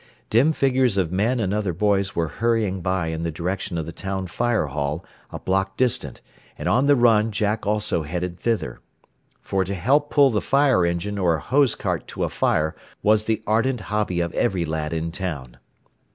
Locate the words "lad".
14.65-14.91